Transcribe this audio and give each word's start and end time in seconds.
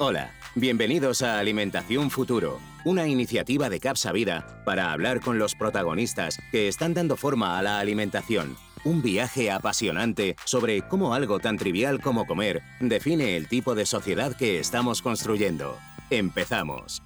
Hola, 0.00 0.30
bienvenidos 0.54 1.22
a 1.22 1.40
Alimentación 1.40 2.12
Futuro, 2.12 2.60
una 2.84 3.08
iniciativa 3.08 3.68
de 3.68 3.80
Capsa 3.80 4.12
Vida 4.12 4.62
para 4.64 4.92
hablar 4.92 5.20
con 5.20 5.40
los 5.40 5.56
protagonistas 5.56 6.38
que 6.52 6.68
están 6.68 6.94
dando 6.94 7.16
forma 7.16 7.58
a 7.58 7.62
la 7.62 7.80
alimentación. 7.80 8.56
Un 8.84 9.02
viaje 9.02 9.50
apasionante 9.50 10.36
sobre 10.44 10.82
cómo 10.82 11.14
algo 11.14 11.40
tan 11.40 11.56
trivial 11.56 12.00
como 12.00 12.26
comer 12.28 12.62
define 12.78 13.36
el 13.36 13.48
tipo 13.48 13.74
de 13.74 13.86
sociedad 13.86 14.36
que 14.36 14.60
estamos 14.60 15.02
construyendo. 15.02 15.76
Empezamos. 16.10 17.02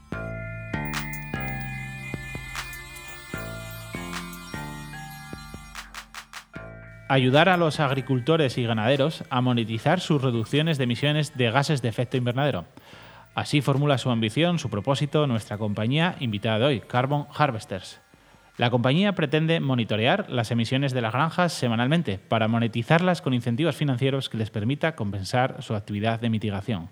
ayudar 7.12 7.51
a 7.51 7.59
los 7.59 7.79
agricultores 7.79 8.56
y 8.56 8.65
ganaderos 8.65 9.23
a 9.29 9.43
monetizar 9.43 10.01
sus 10.01 10.23
reducciones 10.23 10.79
de 10.79 10.84
emisiones 10.84 11.37
de 11.37 11.51
gases 11.51 11.83
de 11.83 11.91
efecto 11.91 12.16
invernadero. 12.16 12.65
Así 13.34 13.62
formula 13.62 13.96
su 13.96 14.10
ambición, 14.10 14.59
su 14.59 14.68
propósito, 14.68 15.27
nuestra 15.27 15.56
compañía 15.56 16.16
invitada 16.20 16.59
de 16.59 16.64
hoy, 16.66 16.80
Carbon 16.80 17.27
Harvesters. 17.34 18.00
La 18.58 18.68
compañía 18.68 19.14
pretende 19.14 19.58
monitorear 19.58 20.28
las 20.28 20.50
emisiones 20.50 20.92
de 20.92 21.00
las 21.00 21.14
granjas 21.14 21.55
semanalmente 21.55 22.18
para 22.28 22.46
monetizarlas 22.46 23.22
con 23.22 23.32
incentivos 23.32 23.74
financieros 23.74 24.28
que 24.28 24.36
les 24.36 24.50
permita 24.50 24.95
compensar 24.95 25.62
su 25.62 25.74
actividad 25.74 26.20
de 26.20 26.28
mitigación. 26.28 26.91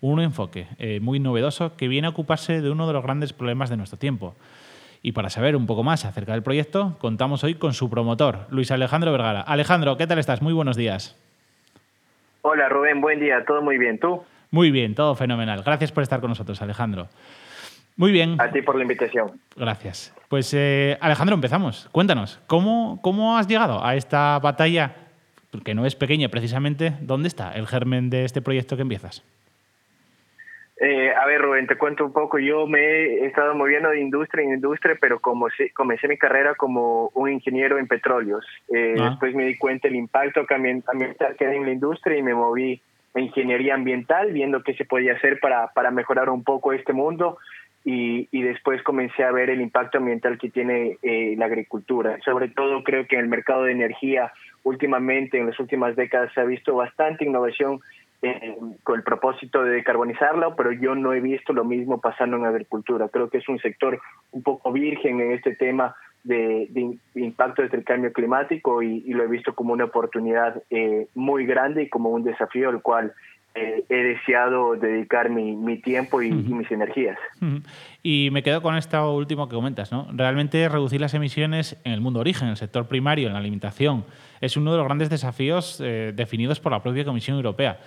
Un 0.00 0.20
enfoque 0.20 0.66
eh, 0.78 0.98
muy 0.98 1.20
novedoso 1.20 1.76
que 1.76 1.86
viene 1.86 2.08
a 2.08 2.10
ocuparse 2.10 2.60
de 2.60 2.70
uno 2.70 2.88
de 2.88 2.92
los 2.92 3.04
grandes 3.04 3.32
problemas 3.32 3.70
de 3.70 3.76
nuestro 3.76 3.98
tiempo, 3.98 4.34
y 5.02 5.12
para 5.12 5.30
saber 5.30 5.54
un 5.54 5.66
poco 5.66 5.84
más 5.84 6.04
acerca 6.04 6.32
del 6.32 6.42
proyecto, 6.42 6.96
contamos 6.98 7.44
hoy 7.44 7.54
con 7.54 7.74
su 7.74 7.88
promotor, 7.88 8.46
Luis 8.50 8.72
Alejandro 8.72 9.12
Vergara. 9.12 9.40
Alejandro, 9.40 9.96
¿qué 9.96 10.08
tal 10.08 10.18
estás? 10.18 10.42
Muy 10.42 10.52
buenos 10.52 10.76
días. 10.76 11.16
Hola 12.42 12.68
Rubén, 12.68 13.00
buen 13.00 13.20
día, 13.20 13.44
todo 13.46 13.62
muy 13.62 13.78
bien, 13.78 14.00
¿tú? 14.00 14.24
Muy 14.56 14.70
bien, 14.70 14.94
todo 14.94 15.14
fenomenal. 15.14 15.62
Gracias 15.62 15.92
por 15.92 16.02
estar 16.02 16.20
con 16.22 16.30
nosotros, 16.30 16.62
Alejandro. 16.62 17.08
Muy 17.94 18.10
bien. 18.10 18.40
A 18.40 18.50
ti 18.50 18.62
por 18.62 18.74
la 18.76 18.84
invitación. 18.84 19.32
Gracias. 19.54 20.14
Pues 20.30 20.54
eh, 20.54 20.96
Alejandro, 21.02 21.34
empezamos. 21.34 21.90
Cuéntanos, 21.92 22.40
¿cómo, 22.46 22.98
¿cómo 23.02 23.36
has 23.36 23.48
llegado 23.48 23.84
a 23.84 23.96
esta 23.96 24.38
batalla, 24.38 24.94
que 25.62 25.74
no 25.74 25.84
es 25.84 25.94
pequeña 25.94 26.30
precisamente? 26.30 26.94
¿Dónde 27.02 27.28
está 27.28 27.52
el 27.52 27.66
germen 27.66 28.08
de 28.08 28.24
este 28.24 28.40
proyecto 28.40 28.76
que 28.76 28.82
empiezas? 28.82 29.22
Eh, 30.80 31.12
a 31.12 31.26
ver, 31.26 31.42
Rubén, 31.42 31.66
te 31.66 31.76
cuento 31.76 32.06
un 32.06 32.14
poco. 32.14 32.38
Yo 32.38 32.66
me 32.66 32.80
he 32.80 33.26
estado 33.26 33.54
moviendo 33.54 33.90
de 33.90 34.00
industria 34.00 34.42
en 34.42 34.54
industria, 34.54 34.96
pero 34.98 35.20
como 35.20 35.48
comencé 35.74 36.08
mi 36.08 36.16
carrera 36.16 36.54
como 36.54 37.10
un 37.12 37.30
ingeniero 37.30 37.78
en 37.78 37.88
petróleos. 37.88 38.46
Eh, 38.74 38.94
ah. 38.98 39.10
Después 39.10 39.34
me 39.34 39.44
di 39.44 39.58
cuenta 39.58 39.86
del 39.86 39.96
impacto 39.98 40.46
ambiental 40.48 41.36
que 41.38 41.46
hay 41.46 41.56
en 41.56 41.66
la 41.66 41.72
industria 41.72 42.16
y 42.16 42.22
me 42.22 42.32
moví 42.32 42.80
ingeniería 43.20 43.74
ambiental, 43.74 44.32
viendo 44.32 44.62
qué 44.62 44.74
se 44.74 44.84
podía 44.84 45.14
hacer 45.14 45.40
para, 45.40 45.68
para 45.68 45.90
mejorar 45.90 46.30
un 46.30 46.44
poco 46.44 46.72
este 46.72 46.92
mundo. 46.92 47.38
Y, 47.84 48.28
y 48.32 48.42
después 48.42 48.82
comencé 48.82 49.22
a 49.22 49.30
ver 49.30 49.48
el 49.48 49.60
impacto 49.60 49.98
ambiental 49.98 50.38
que 50.38 50.50
tiene 50.50 50.98
eh, 51.02 51.34
la 51.38 51.46
agricultura. 51.46 52.18
Sobre 52.24 52.48
todo 52.48 52.82
creo 52.82 53.06
que 53.06 53.14
en 53.14 53.22
el 53.22 53.28
mercado 53.28 53.62
de 53.62 53.72
energía, 53.72 54.32
últimamente, 54.64 55.38
en 55.38 55.46
las 55.46 55.60
últimas 55.60 55.94
décadas, 55.94 56.32
se 56.34 56.40
ha 56.40 56.44
visto 56.44 56.74
bastante 56.74 57.24
innovación 57.24 57.78
eh, 58.22 58.56
con 58.82 58.96
el 58.96 59.04
propósito 59.04 59.62
de 59.62 59.70
decarbonizarlo, 59.70 60.56
pero 60.56 60.72
yo 60.72 60.96
no 60.96 61.12
he 61.12 61.20
visto 61.20 61.52
lo 61.52 61.64
mismo 61.64 62.00
pasando 62.00 62.36
en 62.36 62.46
agricultura. 62.46 63.08
Creo 63.08 63.30
que 63.30 63.38
es 63.38 63.48
un 63.48 63.60
sector 63.60 64.00
un 64.32 64.42
poco 64.42 64.72
virgen 64.72 65.20
en 65.20 65.32
este 65.32 65.54
tema 65.54 65.94
de, 66.26 66.98
impacto 67.14 67.62
del 67.62 67.84
cambio 67.84 68.12
climático 68.12 68.82
y, 68.82 69.00
lo 69.12 69.24
he 69.24 69.28
visto 69.28 69.54
como 69.54 69.72
una 69.72 69.84
oportunidad 69.84 70.62
eh, 70.70 71.08
muy 71.14 71.46
grande 71.46 71.84
y 71.84 71.88
como 71.88 72.10
un 72.10 72.24
desafío 72.24 72.68
al 72.68 72.82
cual 72.82 73.14
eh, 73.54 73.84
he 73.88 73.96
deseado 73.96 74.76
dedicar 74.76 75.30
mi, 75.30 75.78
tiempo 75.78 76.20
y, 76.20 76.30
mis 76.30 76.70
energías. 76.70 77.16
Y 78.02 78.28
me 78.30 78.42
quedo 78.42 78.60
con 78.60 78.76
esto 78.76 79.16
último 79.16 79.48
que 79.48 79.54
comentas, 79.54 79.92
¿no? 79.92 80.08
Realmente 80.12 80.68
reducir 80.68 81.00
las 81.00 81.14
emisiones 81.14 81.80
en 81.84 81.92
el 81.92 82.02
mundo 82.02 82.20
origen, 82.20 82.44
en 82.44 82.50
el 82.50 82.56
sector 82.56 82.86
primario, 82.86 83.28
en 83.28 83.32
la 83.32 83.38
alimentación, 83.38 84.04
es 84.42 84.58
uno 84.58 84.72
de 84.72 84.78
los 84.78 84.86
grandes 84.86 85.08
desafíos 85.08 85.80
eh, 85.82 86.12
definidos 86.14 86.60
por 86.60 86.72
la 86.72 86.82
propia 86.82 87.04
Comisión 87.04 87.36
Europea. 87.36 87.78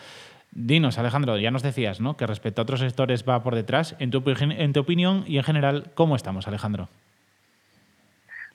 Dinos, 0.52 0.98
Alejandro, 0.98 1.38
ya 1.38 1.52
nos 1.52 1.62
decías 1.62 2.02
¿no? 2.02 2.18
que 2.18 2.26
respecto 2.26 2.62
a 2.62 2.64
otros 2.64 2.80
sectores 2.80 3.24
va 3.28 3.44
por 3.44 3.54
detrás. 3.54 3.96
En 4.00 4.10
tu, 4.10 4.24
en 4.26 4.74
tu 4.74 4.80
opinión 4.80 5.24
y 5.28 5.38
en 5.38 5.44
general, 5.44 5.92
¿cómo 5.94 6.16
estamos, 6.16 6.48
Alejandro? 6.48 6.90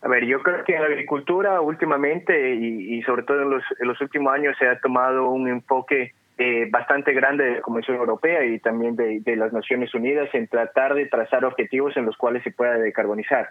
A 0.04 0.08
ver, 0.08 0.26
yo 0.26 0.42
creo 0.42 0.62
que 0.64 0.74
en 0.74 0.82
la 0.82 0.88
agricultura 0.88 1.62
últimamente 1.62 2.54
y, 2.54 3.00
sobre 3.04 3.22
todo 3.22 3.40
en 3.40 3.50
los, 3.88 4.00
últimos 4.02 4.34
años 4.34 4.54
se 4.58 4.68
ha 4.68 4.78
tomado 4.78 5.30
un 5.30 5.48
enfoque 5.48 6.12
eh, 6.36 6.68
bastante 6.70 7.14
grande 7.14 7.44
de 7.44 7.54
la 7.54 7.60
Comisión 7.62 7.96
Europea 7.96 8.44
y 8.44 8.58
también 8.58 8.96
de, 8.96 9.20
de, 9.20 9.36
las 9.36 9.54
Naciones 9.54 9.94
Unidas 9.94 10.28
en 10.34 10.46
tratar 10.46 10.92
de 10.94 11.06
trazar 11.06 11.46
objetivos 11.46 11.96
en 11.96 12.04
los 12.04 12.18
cuales 12.18 12.42
se 12.42 12.50
pueda 12.50 12.74
decarbonizar. 12.74 13.48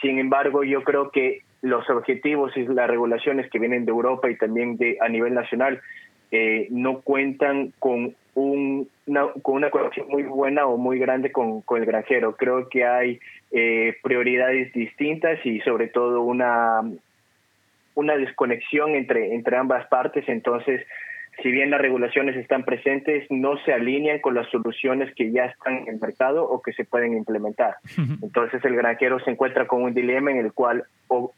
Sin 0.00 0.18
embargo, 0.18 0.64
yo 0.64 0.84
creo 0.84 1.10
que 1.10 1.42
los 1.60 1.88
objetivos 1.90 2.56
y 2.56 2.66
las 2.66 2.88
regulaciones 2.88 3.50
que 3.50 3.58
vienen 3.58 3.84
de 3.84 3.90
Europa 3.90 4.30
y 4.30 4.38
también 4.38 4.78
de 4.78 4.96
a 5.02 5.08
nivel 5.10 5.34
nacional 5.34 5.82
eh, 6.30 6.68
no 6.70 7.02
cuentan 7.02 7.74
con 7.78 8.14
un, 8.34 8.88
una, 9.06 9.26
con 9.42 9.56
una 9.56 9.70
conexión 9.70 10.08
muy 10.08 10.22
buena 10.22 10.66
o 10.66 10.76
muy 10.76 10.98
grande 10.98 11.32
con, 11.32 11.62
con 11.62 11.80
el 11.80 11.86
granjero. 11.86 12.36
Creo 12.36 12.68
que 12.68 12.84
hay 12.84 13.20
eh, 13.50 13.96
prioridades 14.02 14.72
distintas 14.72 15.44
y 15.44 15.60
sobre 15.60 15.88
todo 15.88 16.22
una, 16.22 16.82
una 17.94 18.16
desconexión 18.16 18.94
entre, 18.94 19.34
entre 19.34 19.56
ambas 19.56 19.86
partes. 19.88 20.28
Entonces, 20.28 20.86
si 21.42 21.50
bien 21.50 21.70
las 21.70 21.80
regulaciones 21.80 22.36
están 22.36 22.64
presentes, 22.64 23.26
no 23.30 23.56
se 23.64 23.72
alinean 23.72 24.20
con 24.20 24.34
las 24.34 24.48
soluciones 24.50 25.14
que 25.14 25.30
ya 25.30 25.46
están 25.46 25.78
en 25.78 25.88
el 25.88 26.00
mercado 26.00 26.44
o 26.44 26.60
que 26.60 26.72
se 26.72 26.84
pueden 26.84 27.16
implementar. 27.16 27.76
Entonces 28.22 28.64
el 28.64 28.76
granjero 28.76 29.20
se 29.20 29.30
encuentra 29.30 29.66
con 29.66 29.82
un 29.82 29.94
dilema 29.94 30.30
en 30.30 30.38
el 30.38 30.52
cual 30.52 30.84
o, 31.08 31.16
o 31.16 31.32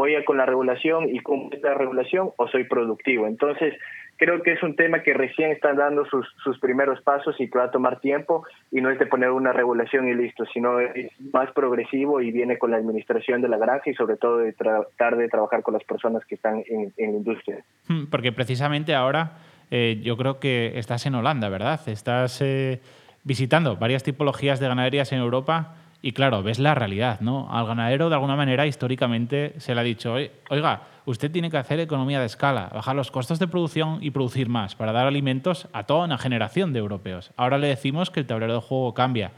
voy 0.00 0.14
a 0.14 0.24
con 0.24 0.38
la 0.38 0.46
regulación 0.46 1.14
y 1.14 1.20
cumplo 1.20 1.56
esta 1.56 1.74
regulación 1.74 2.30
o 2.36 2.48
soy 2.48 2.64
productivo. 2.64 3.26
Entonces 3.26 3.74
creo 4.16 4.42
que 4.42 4.52
es 4.52 4.62
un 4.62 4.74
tema 4.74 5.02
que 5.02 5.12
recién 5.12 5.50
están 5.50 5.76
dando 5.76 6.06
sus, 6.06 6.26
sus 6.42 6.58
primeros 6.58 7.02
pasos 7.02 7.38
y 7.38 7.50
que 7.50 7.58
va 7.58 7.64
a 7.64 7.70
tomar 7.70 8.00
tiempo 8.00 8.44
y 8.70 8.80
no 8.80 8.90
es 8.90 8.98
de 8.98 9.04
poner 9.04 9.30
una 9.30 9.52
regulación 9.52 10.08
y 10.08 10.14
listo, 10.14 10.46
sino 10.54 10.80
es 10.80 11.10
más 11.34 11.52
progresivo 11.52 12.22
y 12.22 12.30
viene 12.30 12.56
con 12.56 12.70
la 12.70 12.78
administración 12.78 13.42
de 13.42 13.48
la 13.48 13.58
granja 13.58 13.90
y 13.90 13.94
sobre 13.94 14.16
todo 14.16 14.38
de 14.38 14.54
tratar 14.54 15.18
de 15.18 15.28
trabajar 15.28 15.62
con 15.62 15.74
las 15.74 15.84
personas 15.84 16.24
que 16.24 16.36
están 16.36 16.62
en, 16.66 16.94
en 16.96 17.12
la 17.12 17.18
industria. 17.18 17.62
Hmm, 17.86 18.06
porque 18.10 18.32
precisamente 18.32 18.94
ahora 18.94 19.32
eh, 19.70 20.00
yo 20.02 20.16
creo 20.16 20.40
que 20.40 20.78
estás 20.78 21.04
en 21.04 21.14
Holanda, 21.14 21.50
¿verdad? 21.50 21.78
Estás 21.86 22.40
eh, 22.40 22.80
visitando 23.24 23.76
varias 23.76 24.02
tipologías 24.02 24.60
de 24.60 24.68
ganaderías 24.68 25.12
en 25.12 25.18
Europa 25.18 25.74
y 26.02 26.12
claro, 26.12 26.42
ves 26.42 26.58
la 26.58 26.74
realidad, 26.74 27.20
¿no? 27.20 27.48
Al 27.50 27.66
ganadero, 27.66 28.08
de 28.08 28.14
alguna 28.14 28.36
manera, 28.36 28.66
históricamente 28.66 29.52
se 29.58 29.74
le 29.74 29.80
ha 29.80 29.84
dicho, 29.84 30.14
oiga, 30.48 30.82
usted 31.04 31.30
tiene 31.30 31.50
que 31.50 31.58
hacer 31.58 31.78
economía 31.80 32.20
de 32.20 32.26
escala, 32.26 32.70
bajar 32.72 32.96
los 32.96 33.10
costos 33.10 33.38
de 33.38 33.48
producción 33.48 33.98
y 34.00 34.10
producir 34.10 34.48
más 34.48 34.74
para 34.74 34.92
dar 34.92 35.06
alimentos 35.06 35.68
a 35.72 35.84
toda 35.84 36.06
una 36.06 36.16
generación 36.16 36.72
de 36.72 36.78
europeos. 36.78 37.32
Ahora 37.36 37.58
le 37.58 37.66
decimos 37.66 38.10
que 38.10 38.20
el 38.20 38.26
tablero 38.26 38.54
de 38.54 38.60
juego 38.60 38.94
cambia. 38.94 39.32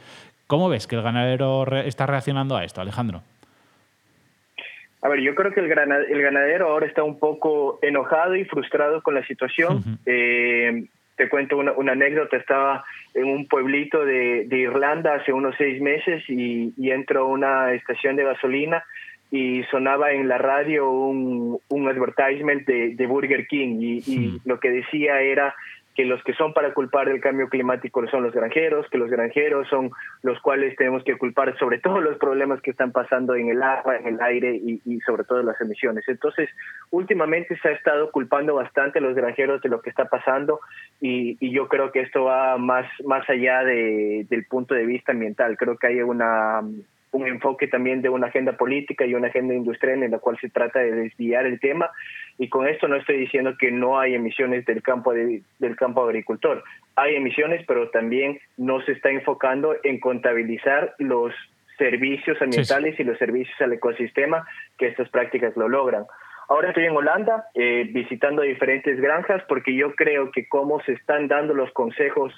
¿Cómo 0.46 0.68
ves 0.68 0.86
que 0.86 0.96
el 0.96 1.02
ganadero 1.02 1.66
está 1.78 2.06
reaccionando 2.06 2.56
a 2.56 2.64
esto, 2.64 2.80
Alejandro? 2.80 3.22
A 5.00 5.08
ver, 5.08 5.20
yo 5.20 5.34
creo 5.34 5.52
que 5.52 5.58
el, 5.58 5.66
ganadero 5.66 6.68
ahora 6.68 6.86
está 6.86 7.02
un 7.02 7.18
poco 7.18 7.80
enojado 7.82 8.36
y 8.36 8.44
frustrado 8.44 9.02
con 9.02 9.16
la 9.16 9.26
situación 9.26 9.98
te 11.16 11.28
cuento 11.28 11.56
una, 11.58 11.92
anécdota, 11.92 12.36
estaba 12.36 12.84
en 13.14 13.24
un 13.24 13.46
pueblito 13.46 14.04
de, 14.04 14.46
Irlanda 14.50 15.14
hace 15.14 15.32
unos 15.32 15.54
seis 15.56 15.80
meses 15.80 16.22
y, 16.28 16.72
y 16.76 16.90
entro 16.90 17.22
a 17.22 17.26
una 17.26 17.72
estación 17.72 18.16
de 18.16 18.24
gasolina 18.24 18.84
y 19.32 19.62
sonaba 19.70 20.12
en 20.12 20.28
la 20.28 20.36
radio 20.36 20.90
un, 20.90 21.58
un 21.68 21.88
advertisement 21.88 22.66
de, 22.66 23.06
Burger 23.06 23.46
King 23.46 23.78
y, 23.80 24.40
lo 24.44 24.60
que 24.60 24.70
decía 24.70 25.22
era 25.22 25.54
que 25.94 26.04
los 26.04 26.22
que 26.24 26.32
son 26.34 26.54
para 26.54 26.72
culpar 26.72 27.08
del 27.08 27.20
cambio 27.20 27.48
climático 27.48 28.06
son 28.08 28.22
los 28.22 28.32
granjeros, 28.32 28.88
que 28.90 28.98
los 28.98 29.10
granjeros 29.10 29.68
son 29.68 29.90
los 30.22 30.40
cuales 30.40 30.74
tenemos 30.76 31.04
que 31.04 31.16
culpar 31.16 31.56
sobre 31.58 31.78
todo 31.78 32.00
los 32.00 32.16
problemas 32.18 32.62
que 32.62 32.70
están 32.70 32.92
pasando 32.92 33.34
en 33.34 33.48
el 33.48 33.62
agua, 33.62 33.96
en 33.96 34.06
el 34.06 34.20
aire 34.20 34.54
y, 34.54 35.00
sobre 35.00 35.24
todo 35.24 35.42
las 35.42 35.60
emisiones. 35.60 36.04
Entonces, 36.08 36.48
últimamente 36.90 37.58
se 37.58 37.68
ha 37.68 37.72
estado 37.72 38.10
culpando 38.10 38.54
bastante 38.54 38.98
a 38.98 39.02
los 39.02 39.14
granjeros 39.14 39.60
de 39.60 39.68
lo 39.68 39.82
que 39.82 39.90
está 39.90 40.06
pasando 40.06 40.60
y, 41.00 41.36
yo 41.52 41.68
creo 41.68 41.92
que 41.92 42.00
esto 42.00 42.24
va 42.24 42.56
más, 42.56 42.86
más 43.04 43.28
allá 43.28 43.62
de, 43.62 44.26
del 44.30 44.46
punto 44.46 44.74
de 44.74 44.86
vista 44.86 45.12
ambiental. 45.12 45.58
Creo 45.58 45.76
que 45.76 45.88
hay 45.88 46.00
una 46.00 46.62
un 47.12 47.26
enfoque 47.26 47.68
también 47.68 48.02
de 48.02 48.08
una 48.08 48.28
agenda 48.28 48.56
política 48.56 49.04
y 49.04 49.14
una 49.14 49.28
agenda 49.28 49.54
industrial 49.54 50.02
en 50.02 50.10
la 50.10 50.18
cual 50.18 50.38
se 50.40 50.48
trata 50.48 50.80
de 50.80 50.92
desviar 50.92 51.46
el 51.46 51.60
tema. 51.60 51.90
Y 52.38 52.48
con 52.48 52.66
esto 52.66 52.88
no 52.88 52.96
estoy 52.96 53.18
diciendo 53.18 53.54
que 53.58 53.70
no 53.70 54.00
hay 54.00 54.14
emisiones 54.14 54.64
del 54.64 54.82
campo 54.82 55.12
del 55.12 55.76
campo 55.76 56.04
agricultor. 56.04 56.64
Hay 56.96 57.14
emisiones 57.14 57.64
pero 57.66 57.90
también 57.90 58.40
no 58.56 58.80
se 58.82 58.92
está 58.92 59.10
enfocando 59.10 59.76
en 59.84 60.00
contabilizar 60.00 60.94
los 60.98 61.32
servicios 61.78 62.40
ambientales 62.40 62.98
y 62.98 63.04
los 63.04 63.18
servicios 63.18 63.60
al 63.60 63.72
ecosistema 63.72 64.46
que 64.78 64.88
estas 64.88 65.08
prácticas 65.10 65.56
lo 65.56 65.68
logran. 65.68 66.04
Ahora 66.48 66.68
estoy 66.68 66.84
en 66.84 66.96
Holanda 66.96 67.46
eh, 67.54 67.88
visitando 67.92 68.42
diferentes 68.42 69.00
granjas 69.00 69.42
porque 69.48 69.74
yo 69.74 69.94
creo 69.94 70.30
que 70.30 70.48
cómo 70.48 70.80
se 70.82 70.92
están 70.92 71.28
dando 71.28 71.54
los 71.54 71.72
consejos 71.72 72.32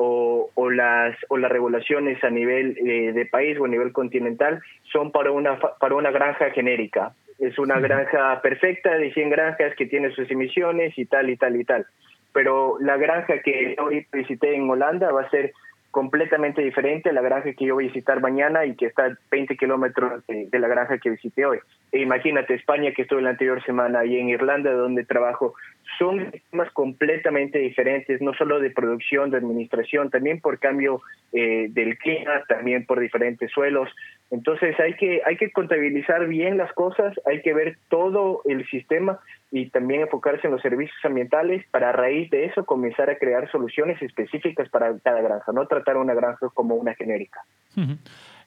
o, 0.00 0.48
o, 0.54 0.70
las, 0.70 1.16
o 1.28 1.36
las 1.36 1.50
regulaciones 1.50 2.22
a 2.22 2.30
nivel 2.30 2.78
eh, 2.78 3.12
de 3.12 3.26
país 3.26 3.58
o 3.58 3.64
a 3.64 3.68
nivel 3.68 3.92
continental 3.92 4.62
son 4.92 5.10
para 5.10 5.32
una, 5.32 5.58
para 5.58 5.96
una 5.96 6.12
granja 6.12 6.50
genérica. 6.50 7.14
Es 7.40 7.58
una 7.58 7.80
granja 7.80 8.40
perfecta 8.40 8.96
de 8.96 9.12
100 9.12 9.30
granjas 9.30 9.74
que 9.74 9.86
tiene 9.86 10.12
sus 10.12 10.30
emisiones 10.30 10.96
y 10.96 11.04
tal 11.04 11.30
y 11.30 11.36
tal 11.36 11.56
y 11.56 11.64
tal. 11.64 11.86
Pero 12.32 12.78
la 12.80 12.96
granja 12.96 13.42
que 13.42 13.74
ahorita 13.76 14.16
visité 14.16 14.54
en 14.54 14.70
Holanda 14.70 15.10
va 15.10 15.22
a 15.22 15.30
ser 15.30 15.52
completamente 15.90 16.62
diferente 16.62 17.08
a 17.08 17.12
la 17.12 17.22
granja 17.22 17.52
que 17.54 17.64
yo 17.64 17.74
voy 17.74 17.86
a 17.86 17.88
visitar 17.88 18.20
mañana 18.20 18.66
y 18.66 18.76
que 18.76 18.86
está 18.86 19.06
a 19.06 19.18
20 19.30 19.56
kilómetros 19.56 20.22
de, 20.26 20.58
la 20.58 20.68
granja 20.68 20.98
que 20.98 21.10
visité 21.10 21.46
hoy. 21.46 21.58
E 21.92 22.00
imagínate, 22.00 22.54
España, 22.54 22.92
que 22.92 23.02
estuve 23.02 23.22
la 23.22 23.30
anterior 23.30 23.62
semana, 23.64 24.04
y 24.04 24.18
en 24.18 24.28
Irlanda, 24.28 24.70
donde 24.72 25.04
trabajo, 25.04 25.54
son 25.98 26.30
sistemas 26.30 26.70
completamente 26.72 27.58
diferentes, 27.58 28.20
no 28.20 28.34
solo 28.34 28.60
de 28.60 28.70
producción, 28.70 29.30
de 29.30 29.38
administración, 29.38 30.10
también 30.10 30.40
por 30.40 30.58
cambio 30.58 31.00
eh, 31.32 31.68
del 31.70 31.96
clima, 31.98 32.42
también 32.48 32.84
por 32.84 33.00
diferentes 33.00 33.50
suelos. 33.50 33.88
Entonces 34.30 34.78
hay 34.78 34.94
que, 34.94 35.22
hay 35.24 35.36
que 35.36 35.50
contabilizar 35.52 36.26
bien 36.26 36.58
las 36.58 36.72
cosas, 36.74 37.14
hay 37.26 37.40
que 37.40 37.54
ver 37.54 37.78
todo 37.88 38.42
el 38.44 38.68
sistema 38.68 39.18
y 39.50 39.70
también 39.70 40.02
enfocarse 40.02 40.46
en 40.46 40.52
los 40.52 40.60
servicios 40.60 40.98
ambientales 41.02 41.64
para 41.70 41.90
a 41.90 41.92
raíz 41.92 42.28
de 42.30 42.44
eso 42.44 42.66
comenzar 42.66 43.08
a 43.08 43.16
crear 43.16 43.50
soluciones 43.50 44.00
específicas 44.02 44.68
para 44.68 44.98
cada 44.98 45.22
granja, 45.22 45.52
no 45.52 45.66
tratar 45.66 45.96
una 45.96 46.12
granja 46.12 46.48
como 46.52 46.74
una 46.74 46.94
genérica. 46.94 47.40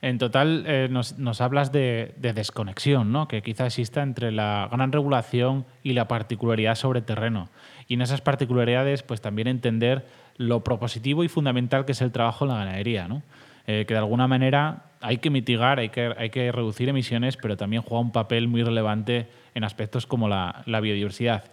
En 0.02 0.18
total, 0.18 0.66
eh, 0.68 0.88
nos, 0.92 1.18
nos, 1.18 1.42
hablas 1.42 1.72
de, 1.72 2.14
desconexión, 2.18 3.12
¿no? 3.12 3.28
que 3.28 3.42
quizá 3.42 3.66
exista 3.66 4.04
entre 4.04 4.32
la 4.32 4.68
gran 4.72 4.92
regulación 4.92 5.66
y 5.82 5.94
la 5.94 6.08
particularidad 6.08 6.76
sobre 6.76 7.02
terreno. 7.02 7.50
Y 7.88 7.96
en 7.96 8.02
esas 8.02 8.22
particularidades, 8.22 9.04
pues 9.04 9.22
también 9.22 9.48
entender 9.48 10.06
lo 10.38 10.64
propositivo 10.64 11.24
y 11.24 11.28
fundamental 11.28 11.86
que 11.86 11.94
es 11.94 12.02
el 12.02 12.12
trabajo 12.12 12.46
en 12.46 12.52
la 12.52 12.58
ganadería. 12.58 13.08
¿no? 13.08 13.24
Eh, 13.68 13.86
que 13.88 13.94
de 13.94 14.00
alguna 14.00 14.28
manera 14.28 14.86
hay 15.02 15.18
que 15.18 15.30
mitigar, 15.30 15.80
hay 15.80 15.90
que, 15.90 16.14
hay 16.18 16.30
que 16.30 16.52
reducir 16.52 16.90
emisiones, 16.90 17.38
pero 17.38 17.58
también 17.58 17.82
juega 17.82 18.02
un 18.02 18.12
papel 18.12 18.48
muy 18.48 18.64
relevante 18.64 19.28
en 19.54 19.64
aspectos 19.64 20.06
como 20.06 20.30
la, 20.30 20.64
biodiversidad. 20.66 21.44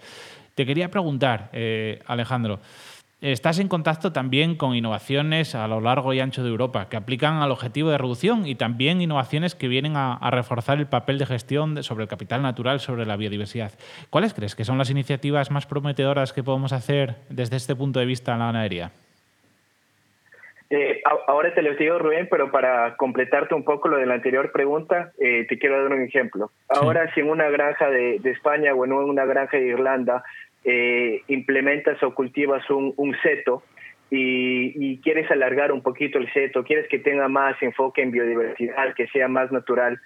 Te 0.55 0.67
quería 0.67 0.91
preguntar, 0.91 1.51
eh, 1.53 2.01
Alejandro, 2.07 2.61
Estás 3.21 3.59
en 3.59 3.67
contacto 3.67 4.13
también 4.13 4.55
con 4.55 4.77
innovaciones 4.77 5.57
a 5.57 5.67
lo 5.67 5.81
largo 5.81 6.15
y 6.15 6.21
ancho 6.21 6.45
de 6.45 6.51
Europa 6.51 6.89
que 6.89 6.97
aplican 6.97 7.43
al 7.43 7.51
objetivo 7.51 7.91
de 7.91 7.99
reducción 7.99 8.47
y 8.47 8.55
también 8.55 9.03
innovaciones 9.03 9.57
que 9.57 9.67
vienen 9.67 9.97
a, 9.97 10.21
reforzar 10.31 10.79
el 10.79 10.87
papel 10.87 11.19
de 11.19 11.27
gestión 11.27 11.83
sobre 11.83 12.05
el 12.05 12.09
capital 12.09 12.43
natural, 12.43 12.79
sobre 12.79 13.07
la 13.07 13.17
biodiversidad. 13.17 13.73
¿Cuáles 14.11 14.35
crees 14.35 14.55
que 14.55 14.65
son 14.65 14.79
las 14.79 14.91
iniciativas 14.91 15.51
más 15.51 15.67
prometedoras 15.67 16.33
que 16.33 16.45
podemos 16.45 16.73
hacer 16.73 17.17
desde 17.29 17.57
este 17.57 17.75
punto 17.75 17.99
de 17.99 18.07
vista 18.07 18.35
en 18.35 18.39
la 18.39 18.47
ganadería? 18.47 18.93
Eh, 20.71 21.01
ahora 21.27 21.55
te 21.55 21.63
lo 21.63 21.75
digo, 21.75 21.99
Rubén, 21.99 22.29
pero 22.31 22.51
para 22.51 22.95
completarte 22.97 23.55
un 23.55 23.65
poco 23.65 23.89
lo 23.89 23.97
de 23.97 24.05
la 24.05 24.15
anterior 24.15 24.53
pregunta, 24.53 25.13
eh, 25.19 25.47
te 25.49 25.59
quiero 25.59 25.83
dar 25.83 25.93
un 25.93 26.03
ejemplo. 26.03 26.51
Ahora, 26.69 27.13
si 27.15 27.21
en 27.21 27.31
una 27.31 27.49
granja 27.49 27.89
de, 27.89 28.21
España 28.25 28.75
o 28.75 28.85
en 28.85 28.93
una 28.93 29.25
granja 29.25 29.57
de 29.57 29.67
Irlanda 29.67 30.23
eh, 30.65 31.23
implementas 31.29 32.03
o 32.03 32.15
cultivas 32.15 32.69
un, 32.69 32.93
un 32.97 33.17
seto 33.23 33.63
y, 34.11 34.99
quieres 34.99 35.31
alargar 35.31 35.73
un 35.73 35.83
poquito 35.83 36.19
el 36.19 36.31
seto, 36.33 36.65
quieres 36.65 36.87
que 36.89 36.99
tenga 36.99 37.29
más 37.29 37.61
enfoque 37.63 38.03
en 38.03 38.11
biodiversidad, 38.11 38.95
que 38.95 39.07
sea 39.09 39.29
más 39.29 39.51
natural, 39.51 39.99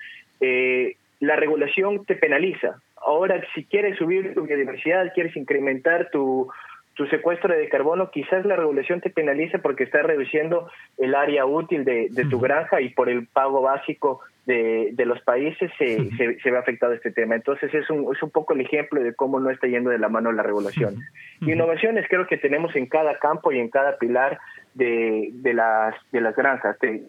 la 1.21 1.37
regulación 1.37 2.05
te 2.05 2.17
penaliza. 2.17 2.77
Ahora, 2.97 3.43
si 3.55 3.65
quieres 3.65 3.97
subir 3.97 4.35
tu 4.35 4.43
biodiversidad, 4.43 5.13
quieres 5.15 5.37
incrementar 5.37 6.11
tu, 6.11 6.49
tu 6.95 7.07
secuestro 7.07 7.55
de 7.55 7.69
carbono, 7.69 8.11
quizás 8.11 8.45
la 8.45 8.57
regulación 8.57 9.01
te 9.01 9.11
penaliza 9.11 9.59
porque 9.59 9.85
está 9.85 10.03
reduciendo 10.03 10.71
el 10.99 11.15
área 11.15 11.47
útil 11.47 11.85
de, 11.85 12.11
tu 12.31 12.39
granja 12.39 12.81
y 12.81 12.91
por 12.91 13.09
el 13.09 13.27
pago 13.27 13.63
básico 13.63 14.21
de, 14.47 14.95
los 15.07 15.21
países 15.23 15.71
se, 15.79 16.11
se, 16.17 16.51
ve 16.51 16.59
afectado 16.59 16.93
este 16.93 17.11
tema. 17.11 17.35
Entonces 17.35 17.73
es 17.73 17.89
un, 17.89 18.15
es 18.15 18.23
un 18.23 18.31
poco 18.31 18.55
el 18.55 18.61
ejemplo 18.61 19.03
de 19.03 19.15
cómo 19.15 19.41
no 19.41 19.51
está 19.51 19.67
yendo 19.67 19.91
de 19.91 19.99
la 19.99 20.09
mano 20.09 20.33
la 20.33 20.43
regulación. 20.43 20.97
Innovaciones 21.41 22.07
creo 22.09 22.27
que 22.27 22.37
tenemos 22.37 22.75
en 22.77 22.87
cada 22.87 23.19
campo 23.19 23.53
y 23.53 23.59
en 23.59 23.71
cada 23.71 23.97
pilar 23.97 24.39
de, 24.75 25.31
de, 25.33 25.55
las, 25.55 25.95
de 26.13 26.21
las 26.21 26.37
granjas. 26.37 26.79
Te, 26.79 27.03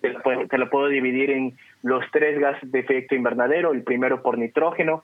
te 0.49 0.57
lo 0.57 0.69
puedo 0.69 0.87
dividir 0.87 1.31
en 1.31 1.57
los 1.81 2.03
tres 2.11 2.39
gases 2.39 2.71
de 2.71 2.79
efecto 2.79 3.15
invernadero, 3.15 3.73
el 3.73 3.83
primero 3.83 4.21
por 4.21 4.37
nitrógeno, 4.37 5.03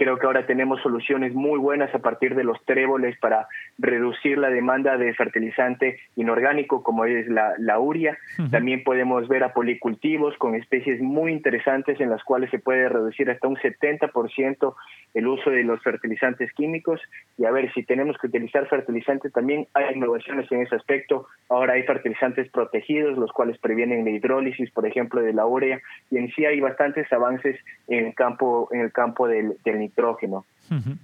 Creo 0.00 0.16
que 0.16 0.24
ahora 0.24 0.46
tenemos 0.46 0.80
soluciones 0.80 1.34
muy 1.34 1.58
buenas 1.58 1.94
a 1.94 1.98
partir 1.98 2.34
de 2.34 2.42
los 2.42 2.56
tréboles 2.64 3.18
para 3.18 3.46
reducir 3.76 4.38
la 4.38 4.48
demanda 4.48 4.96
de 4.96 5.12
fertilizante 5.12 6.00
inorgánico 6.16 6.82
como 6.82 7.04
es 7.04 7.28
la, 7.28 7.52
la 7.58 7.78
uria. 7.78 8.16
También 8.50 8.82
podemos 8.82 9.28
ver 9.28 9.44
a 9.44 9.52
policultivos 9.52 10.34
con 10.38 10.54
especies 10.54 11.02
muy 11.02 11.32
interesantes 11.32 12.00
en 12.00 12.08
las 12.08 12.24
cuales 12.24 12.48
se 12.48 12.58
puede 12.58 12.88
reducir 12.88 13.30
hasta 13.30 13.46
un 13.46 13.56
70% 13.56 14.74
el 15.12 15.26
uso 15.26 15.50
de 15.50 15.64
los 15.64 15.82
fertilizantes 15.82 16.50
químicos. 16.54 16.98
Y 17.36 17.44
a 17.44 17.50
ver, 17.50 17.70
si 17.74 17.82
tenemos 17.82 18.16
que 18.16 18.28
utilizar 18.28 18.66
fertilizantes, 18.68 19.30
también 19.34 19.66
hay 19.74 19.96
innovaciones 19.96 20.50
en 20.50 20.62
ese 20.62 20.76
aspecto. 20.76 21.26
Ahora 21.50 21.74
hay 21.74 21.82
fertilizantes 21.82 22.48
protegidos, 22.50 23.18
los 23.18 23.32
cuales 23.32 23.58
previenen 23.58 24.04
la 24.04 24.10
hidrólisis, 24.10 24.70
por 24.70 24.86
ejemplo, 24.86 25.20
de 25.20 25.32
la 25.32 25.44
urea. 25.46 25.80
Y 26.10 26.16
en 26.16 26.30
sí 26.30 26.46
hay 26.46 26.60
bastantes 26.60 27.12
avances 27.12 27.58
en 27.88 28.06
el 28.06 28.14
campo, 28.14 28.68
en 28.70 28.80
el 28.80 28.92
campo 28.92 29.26
del, 29.26 29.56
del 29.64 29.80
nitrógeno. 29.80 30.46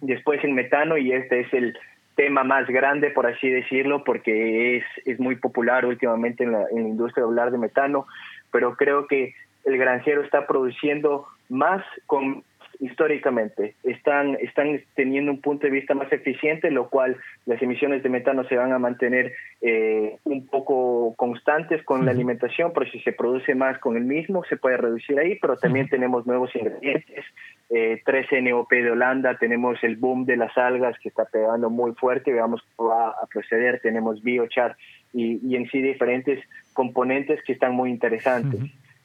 Después 0.01 0.45
el 0.45 0.53
metano, 0.53 0.97
y 0.97 1.11
este 1.11 1.41
es 1.41 1.53
el 1.53 1.77
tema 2.15 2.45
más 2.45 2.69
grande, 2.69 3.11
por 3.11 3.27
así 3.27 3.51
decirlo, 3.51 4.05
porque 4.05 4.77
es, 4.77 4.85
es 5.05 5.19
muy 5.19 5.35
popular 5.35 5.85
últimamente 5.85 6.45
en 6.45 6.53
la, 6.53 6.65
en 6.71 6.85
la 6.85 6.89
industria 6.89 7.25
hablar 7.25 7.51
de 7.51 7.59
metano, 7.59 8.07
pero 8.53 8.77
creo 8.77 9.09
que 9.09 9.35
el 9.65 9.77
granjero 9.77 10.23
está 10.23 10.47
produciendo 10.47 11.27
más 11.49 11.85
con 12.07 12.45
históricamente. 12.81 13.75
Están, 13.83 14.37
están 14.41 14.81
teniendo 14.95 15.31
un 15.31 15.41
punto 15.41 15.67
de 15.67 15.73
vista 15.73 15.95
más 15.95 16.13
eficiente, 16.13 16.71
lo 16.71 16.89
cual 16.89 17.17
las 17.47 17.61
emisiones 17.63 18.03
de 18.03 18.09
metano 18.09 18.45
se 18.45 18.57
van 18.57 18.73
a 18.73 18.79
mantener 18.79 19.33
eh, 19.61 20.17
un 20.25 20.47
poco 20.47 21.15
constantes 21.17 21.83
con 21.85 22.05
la 22.05 22.11
alimentación, 22.11 22.73
pero 22.75 22.91
si 22.91 23.01
se 23.01 23.13
produce 23.13 23.55
más 23.55 23.79
con 23.79 23.97
el 23.97 24.05
mismo, 24.05 24.45
se 24.45 24.57
puede 24.57 24.77
reducir 24.77 25.19
ahí, 25.19 25.39
pero 25.41 25.57
también 25.57 25.89
tenemos 25.89 26.27
nuevos 26.27 26.55
ingredientes. 26.55 27.25
Eh, 27.69 28.01
3NOP 28.05 28.69
de 28.71 28.91
Holanda, 28.91 29.37
tenemos 29.39 29.83
el 29.83 29.97
boom 29.97 30.25
de 30.25 30.37
las 30.37 30.57
algas 30.57 30.97
que 31.01 31.09
está 31.09 31.25
pegando 31.25 31.69
muy 31.69 31.93
fuerte, 31.95 32.33
veamos 32.33 32.63
cómo 32.77 32.91
va 32.91 33.09
a 33.09 33.27
proceder, 33.27 33.81
tenemos 33.81 34.23
biochar 34.23 34.77
y, 35.13 35.41
y 35.45 35.57
en 35.57 35.69
sí 35.71 35.83
diferentes 35.83 36.39
componentes 36.75 37.43
que 37.43 37.55
están 37.55 37.75
muy 37.75 37.91
interesantes. 37.91 38.61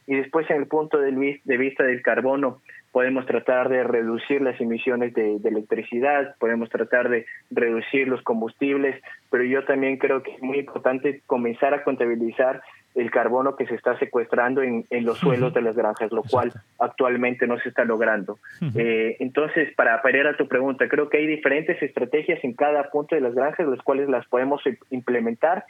Y 0.07 0.15
después 0.15 0.49
en 0.49 0.57
el 0.57 0.67
punto 0.67 0.99
de, 0.99 1.39
de 1.43 1.57
vista 1.57 1.83
del 1.83 2.01
carbono, 2.01 2.61
podemos 2.91 3.25
tratar 3.25 3.69
de 3.69 3.83
reducir 3.83 4.41
las 4.41 4.59
emisiones 4.59 5.13
de, 5.13 5.37
electricidad, 5.43 6.35
podemos 6.39 6.69
tratar 6.69 7.09
de 7.09 7.25
reducir 7.49 8.07
los 8.07 8.21
combustibles, 8.21 9.01
pero 9.29 9.43
yo 9.43 9.63
también 9.63 9.97
creo 9.97 10.21
que 10.23 10.31
es 10.31 10.41
muy 10.41 10.59
importante 10.59 11.21
comenzar 11.25 11.73
a 11.73 11.83
contabilizar 11.83 12.61
el 12.93 13.09
carbono 13.09 13.55
que 13.55 13.65
se 13.67 13.75
está 13.75 13.97
secuestrando 13.99 14.61
en, 14.61 14.85
los 15.05 15.17
suelos 15.17 15.53
de 15.53 15.61
las 15.61 15.77
granjas, 15.77 16.11
lo 16.11 16.23
cual 16.23 16.51
actualmente 16.77 17.47
no 17.47 17.57
se 17.59 17.69
está 17.69 17.85
logrando. 17.85 18.37
Eh, 18.75 19.15
entonces, 19.19 19.73
para 19.75 20.01
parar 20.01 20.27
a 20.27 20.35
tu 20.35 20.49
pregunta, 20.49 20.89
creo 20.89 21.07
que 21.07 21.17
hay 21.17 21.27
diferentes 21.27 21.81
estrategias 21.81 22.43
en 22.43 22.53
cada 22.53 22.89
punto 22.89 23.15
de 23.15 23.21
las 23.21 23.33
granjas, 23.33 23.65
las 23.67 23.81
cuales 23.81 24.09
las 24.09 24.27
podemos 24.27 24.61
implementar 24.89 25.63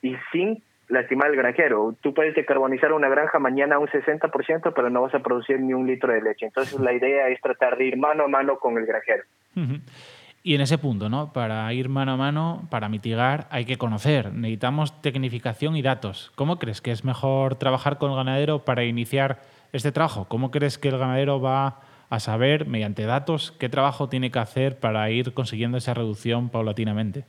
y 0.00 0.16
sin 0.32 0.62
lastimar 0.88 1.28
al 1.28 1.36
granjero. 1.36 1.94
Tú 2.00 2.14
puedes 2.14 2.34
decarbonizar 2.34 2.92
una 2.92 3.08
granja 3.08 3.38
mañana 3.38 3.78
un 3.78 3.88
60%, 3.88 4.72
pero 4.74 4.90
no 4.90 5.02
vas 5.02 5.14
a 5.14 5.20
producir 5.20 5.60
ni 5.60 5.74
un 5.74 5.86
litro 5.86 6.12
de 6.12 6.22
leche. 6.22 6.46
Entonces 6.46 6.78
la 6.78 6.92
idea 6.92 7.28
es 7.28 7.40
tratar 7.40 7.76
de 7.76 7.86
ir 7.86 7.96
mano 7.96 8.24
a 8.24 8.28
mano 8.28 8.58
con 8.58 8.76
el 8.78 8.86
granjero. 8.86 9.24
Y 10.44 10.56
en 10.56 10.60
ese 10.60 10.76
punto, 10.76 11.08
¿no? 11.08 11.32
Para 11.32 11.72
ir 11.72 11.88
mano 11.88 12.12
a 12.12 12.16
mano, 12.16 12.66
para 12.68 12.88
mitigar, 12.88 13.46
hay 13.50 13.64
que 13.64 13.78
conocer. 13.78 14.32
Necesitamos 14.32 15.00
tecnificación 15.00 15.76
y 15.76 15.82
datos. 15.82 16.32
¿Cómo 16.34 16.58
crees 16.58 16.80
que 16.80 16.90
es 16.90 17.04
mejor 17.04 17.54
trabajar 17.54 17.98
con 17.98 18.10
el 18.10 18.16
ganadero 18.16 18.64
para 18.64 18.84
iniciar 18.84 19.40
este 19.72 19.92
trabajo? 19.92 20.26
¿Cómo 20.28 20.50
crees 20.50 20.78
que 20.78 20.88
el 20.88 20.98
ganadero 20.98 21.40
va 21.40 21.80
a 22.10 22.20
saber, 22.20 22.66
mediante 22.66 23.04
datos, 23.04 23.52
qué 23.52 23.68
trabajo 23.68 24.08
tiene 24.08 24.30
que 24.30 24.38
hacer 24.38 24.78
para 24.78 25.08
ir 25.10 25.32
consiguiendo 25.32 25.78
esa 25.78 25.94
reducción 25.94 26.50
paulatinamente? 26.50 27.24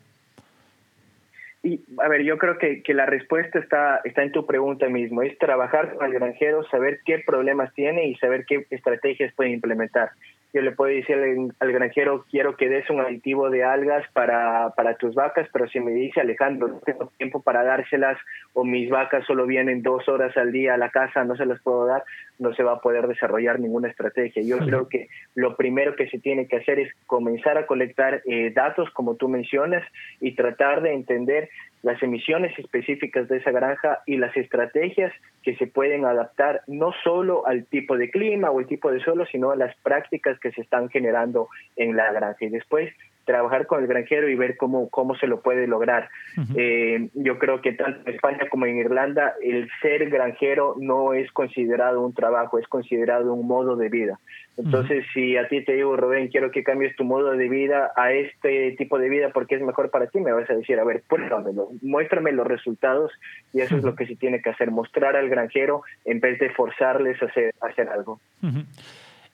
Y, 1.63 1.81
a 1.97 2.09
ver, 2.09 2.23
yo 2.23 2.37
creo 2.37 2.57
que, 2.57 2.83
que 2.83 2.93
la 2.93 3.05
respuesta 3.05 3.57
está, 3.57 4.01
está 4.03 4.21
en 4.21 4.33
tu 4.33 4.45
pregunta 4.45 4.89
mismo. 4.89 5.21
Es 5.21 5.37
trabajar 5.37 5.95
con 5.95 6.05
el 6.05 6.13
granjero, 6.13 6.63
saber 6.65 6.99
qué 7.05 7.19
problemas 7.25 7.73
tiene 7.73 8.07
y 8.07 8.15
saber 8.15 8.45
qué 8.45 8.67
estrategias 8.69 9.33
puede 9.33 9.51
implementar. 9.51 10.11
Yo 10.53 10.61
le 10.61 10.71
puedo 10.71 10.93
decir 10.93 11.15
al, 11.59 11.71
granjero, 11.71 12.25
quiero 12.29 12.55
que 12.55 12.69
des 12.69 12.87
un 12.91 12.99
aditivo 12.99 13.49
de 13.49 13.63
algas 13.63 14.05
para, 14.13 14.69
para 14.75 14.97
tus 14.97 15.15
vacas, 15.15 15.47
pero 15.51 15.67
si 15.67 15.79
me 15.79 15.91
dice, 15.91 16.21
Alejandro, 16.21 16.67
no 16.67 16.79
tengo 16.79 17.11
tiempo 17.17 17.41
para 17.41 17.63
dárselas 17.63 18.19
o 18.53 18.63
mis 18.63 18.87
vacas 18.87 19.25
solo 19.25 19.47
vienen 19.47 19.81
dos 19.81 20.07
horas 20.07 20.37
al 20.37 20.51
día 20.51 20.75
a 20.75 20.77
la 20.77 20.89
casa, 20.89 21.23
no 21.23 21.35
se 21.35 21.47
las 21.47 21.59
puedo 21.61 21.87
dar, 21.87 22.03
no 22.43 22.53
se 22.53 22.61
va 22.61 22.73
a 22.73 22.81
poder 22.81 23.07
desarrollar 23.07 23.59
ninguna 23.59 23.89
estrategia. 23.89 24.43
Yo 24.43 24.59
creo 24.59 24.87
que 24.87 25.07
lo 25.33 25.55
primero 25.55 25.95
que 25.95 26.07
se 26.09 26.19
tiene 26.19 26.47
que 26.47 26.57
hacer 26.57 26.77
es 26.77 26.93
comenzar 27.07 27.57
a 27.57 27.65
colectar 27.65 28.21
eh, 28.25 28.51
datos, 28.53 28.89
como 28.91 29.15
tú 29.15 29.27
mencionas, 29.29 29.83
y 30.19 30.35
tratar 30.35 30.81
de 30.83 30.93
entender 30.93 31.49
las 31.81 32.01
emisiones 32.01 32.57
específicas 32.59 33.27
de 33.27 33.37
esa 33.37 33.51
granja 33.51 33.99
y 34.05 34.17
las 34.17 34.35
estrategias 34.37 35.11
que 35.41 35.55
se 35.57 35.67
pueden 35.67 36.05
adaptar 36.05 36.61
no 36.67 36.93
solo 37.03 37.45
al 37.47 37.65
tipo 37.65 37.97
de 37.97 38.09
clima 38.09 38.51
o 38.51 38.59
el 38.59 38.67
tipo 38.67 38.91
de 38.91 38.99
suelo, 38.99 39.25
sino 39.25 39.51
a 39.51 39.55
las 39.55 39.75
prácticas 39.77 40.39
que 40.39 40.51
se 40.51 40.61
están 40.61 40.89
generando 40.89 41.49
en 41.75 41.95
la 41.95 42.11
granja. 42.13 42.45
Y 42.45 42.49
después 42.49 42.93
trabajar 43.25 43.67
con 43.67 43.81
el 43.81 43.87
granjero 43.87 44.29
y 44.29 44.35
ver 44.35 44.57
cómo, 44.57 44.89
cómo 44.89 45.15
se 45.15 45.27
lo 45.27 45.41
puede 45.41 45.67
lograr. 45.67 46.09
eh, 46.55 47.09
yo 47.13 47.39
creo 47.39 47.61
que 47.61 47.73
tanto 47.73 48.01
en 48.07 48.15
España 48.15 48.47
como 48.49 48.65
en 48.65 48.77
Irlanda 48.77 49.33
el 49.41 49.69
ser 49.81 50.09
granjero 50.09 50.75
no 50.79 51.13
es 51.13 51.31
considerado 51.31 52.01
un 52.01 52.13
trabajo, 52.13 52.59
es 52.59 52.67
considerado 52.67 53.33
un 53.33 53.47
modo 53.47 53.75
de 53.75 53.89
vida. 53.89 54.19
Entonces, 54.55 55.03
si 55.13 55.35
a 55.35 55.47
ti 55.47 55.63
te 55.63 55.73
digo, 55.73 55.97
Rubén, 55.97 56.27
quiero 56.27 56.51
que 56.51 56.63
cambies 56.63 56.95
tu 56.95 57.03
modo 57.03 57.31
de 57.31 57.49
vida 57.49 57.91
a 57.95 58.11
este 58.11 58.73
tipo 58.73 58.99
de 58.99 59.09
vida 59.09 59.29
porque 59.33 59.55
es 59.55 59.61
mejor 59.61 59.89
para 59.89 60.07
ti, 60.07 60.19
me 60.19 60.31
vas 60.31 60.47
a 60.49 60.53
decir, 60.53 60.79
a 60.79 60.83
ver, 60.83 61.01
pruébamelo, 61.09 61.69
muéstrame 61.81 62.31
los 62.31 62.45
resultados 62.45 63.11
y 63.51 63.61
eso 63.61 63.77
es 63.77 63.83
lo 63.83 63.95
que 63.95 64.05
se 64.05 64.15
tiene 64.15 64.41
que 64.41 64.51
hacer, 64.51 64.69
mostrar 64.69 65.15
al 65.15 65.29
granjero 65.29 65.81
en 66.05 66.19
vez 66.19 66.37
de 66.39 66.51
forzarles 66.51 67.21
a 67.23 67.25
hacer, 67.25 67.55
a 67.61 67.67
hacer 67.67 67.89
algo. 67.89 68.19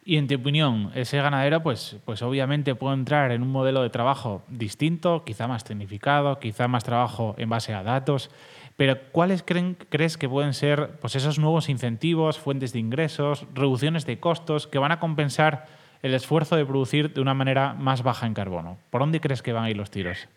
Y 0.09 0.17
en 0.17 0.25
tu 0.25 0.33
opinión, 0.33 0.89
ese 0.95 1.21
ganadero, 1.21 1.61
pues, 1.61 1.97
pues 2.03 2.23
obviamente 2.23 2.73
puede 2.73 2.95
entrar 2.95 3.31
en 3.31 3.43
un 3.43 3.51
modelo 3.51 3.83
de 3.83 3.91
trabajo 3.91 4.41
distinto, 4.47 5.23
quizá 5.23 5.47
más 5.47 5.63
tecnificado, 5.63 6.39
quizá 6.39 6.67
más 6.67 6.83
trabajo 6.83 7.35
en 7.37 7.47
base 7.47 7.75
a 7.75 7.83
datos. 7.83 8.31
Pero 8.75 8.97
¿cuáles 9.11 9.43
creen, 9.43 9.77
crees 9.89 10.17
que 10.17 10.27
pueden 10.27 10.55
ser 10.55 10.93
pues, 10.99 11.15
esos 11.15 11.37
nuevos 11.37 11.69
incentivos, 11.69 12.39
fuentes 12.39 12.73
de 12.73 12.79
ingresos, 12.79 13.45
reducciones 13.53 14.07
de 14.07 14.19
costos 14.19 14.65
que 14.65 14.79
van 14.79 14.91
a 14.91 14.99
compensar 14.99 15.67
el 16.01 16.15
esfuerzo 16.15 16.55
de 16.55 16.65
producir 16.65 17.13
de 17.13 17.21
una 17.21 17.35
manera 17.35 17.75
más 17.75 18.01
baja 18.01 18.25
en 18.25 18.33
carbono? 18.33 18.79
¿Por 18.89 19.01
dónde 19.01 19.21
crees 19.21 19.43
que 19.43 19.53
van 19.53 19.65
a 19.65 19.69
ir 19.69 19.77
los 19.77 19.91
tiros? 19.91 20.27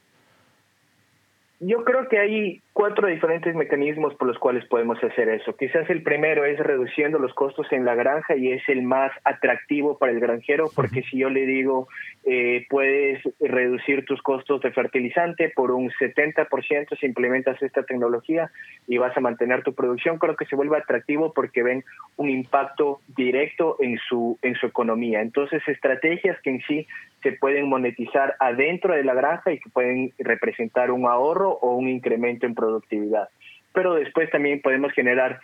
Yo 1.61 1.83
creo 1.83 2.11
que 2.11 2.19
hay 2.19 2.61
cuatro 2.73 3.09
diferentes 3.09 3.55
mecanismos 3.55 4.15
por 4.15 4.29
los 4.29 4.39
cuales 4.39 4.65
podemos 4.67 5.03
hacer 5.03 5.29
eso. 5.29 5.55
Quizás 5.57 5.89
el 5.91 6.03
primero 6.03 6.45
es 6.45 6.59
reduciendo 6.59 7.19
los 7.19 7.35
costos 7.35 7.67
en 7.71 7.85
la 7.85 7.95
granja 7.95 8.37
y 8.37 8.53
es 8.53 8.67
el 8.69 8.83
más 8.83 9.13
atractivo 9.25 9.99
para 9.99 10.13
el 10.13 10.21
granjero 10.21 10.71
porque 10.75 11.03
si 11.03 11.19
yo 11.19 11.29
le 11.29 11.45
digo 11.45 11.89
eh, 12.25 12.67
puedes 12.71 13.23
reducir 13.41 14.05
tus 14.05 14.23
costos 14.23 14.61
de 14.63 14.73
fertilizante 14.73 15.51
por 15.55 15.71
un 15.71 15.91
70% 15.91 16.99
si 16.99 17.07
implementas 17.07 17.63
esta 17.63 17.83
tecnología 17.83 18.51
y 18.87 18.99
vas 18.99 19.17
a 19.17 19.21
mantener 19.21 19.63
tu 19.63 19.75
producción, 19.75 20.19
creo 20.19 20.37
que 20.37 20.47
se 20.47 20.57
vuelve 20.57 20.79
atractivo 20.79 21.33
porque 21.33 21.63
ven 21.63 21.85
un 22.17 22.31
impacto 22.31 23.01
directo 23.17 23.77
en 23.81 23.99
su, 24.09 24.39
en 24.43 24.55
su 24.55 24.67
economía. 24.67 25.21
Entonces, 25.21 25.63
estrategias 25.67 26.41
que 26.43 26.51
en 26.51 26.63
sí 26.63 26.87
se 27.23 27.33
pueden 27.33 27.69
monetizar 27.69 28.35
adentro 28.41 28.95
de 28.95 29.05
la 29.05 29.15
granja 29.15 29.53
y 29.53 29.59
que 29.59 29.71
pueden 29.71 30.13
representar 30.19 30.91
un 30.91 31.07
ahorro 31.07 31.51
o 31.51 31.77
un 31.77 31.89
incremento 31.89 32.47
en 32.47 32.55
productividad. 32.63 33.29
Pero 33.75 33.95
después 33.95 34.31
también 34.31 34.61
podemos 34.61 34.93
generar 34.93 35.41